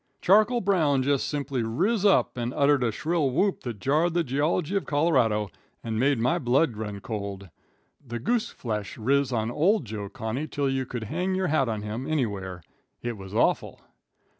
[0.19, 4.75] "Charcoal Brown jest simply riz up and uttered a shrill whoop that jarred the geology
[4.75, 5.51] of Colorado,
[5.83, 7.49] and made my blood run cold.
[8.03, 11.83] The goose flesh riz on old Joe Connoy till you could hang your hat on
[11.83, 12.63] him anywhere.
[13.03, 13.79] It was awful.